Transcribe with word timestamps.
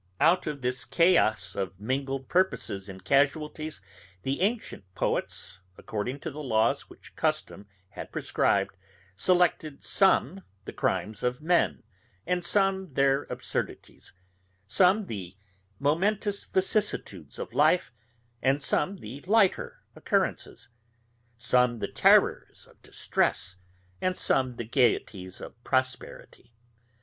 Out 0.19 0.47
of 0.47 0.63
this 0.63 0.83
chaos 0.83 1.53
of 1.55 1.79
mingled 1.79 2.27
purposes 2.27 2.89
and 2.89 3.05
casualties 3.05 3.83
the 4.23 4.41
ancient 4.41 4.83
poets, 4.95 5.59
according 5.77 6.19
to 6.21 6.31
the 6.31 6.41
laws 6.41 6.89
which 6.89 7.15
custom 7.15 7.67
had 7.89 8.11
prescribed, 8.11 8.75
selected 9.15 9.83
some 9.83 10.41
the 10.65 10.73
crimes 10.73 11.21
of 11.21 11.39
men, 11.39 11.83
and 12.25 12.43
some 12.43 12.91
their 12.95 13.25
absurdities; 13.29 14.11
some 14.65 15.05
the 15.05 15.37
momentous 15.77 16.45
vicissitudes 16.45 17.37
of 17.37 17.53
life, 17.53 17.93
and 18.41 18.63
some 18.63 18.95
the 18.97 19.21
lighter 19.27 19.83
occurrences; 19.95 20.67
some 21.37 21.77
the 21.77 21.87
terrours 21.87 22.65
of 22.65 22.81
distress, 22.81 23.57
and 24.01 24.17
some 24.17 24.55
the 24.55 24.65
gayeties 24.65 25.39
of 25.39 25.63
prosperity. 25.63 26.55